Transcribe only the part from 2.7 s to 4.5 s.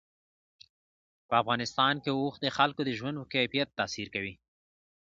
د ژوند په کیفیت تاثیر کوي.